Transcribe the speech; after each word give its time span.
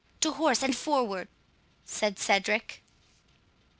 "To 0.21 0.31
horse, 0.31 0.63
and 0.63 0.75
forward!" 0.75 1.27
said 1.85 2.17
Cedric. 2.17 2.81